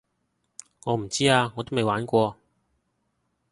[0.85, 2.35] 我唔知啊我都未玩過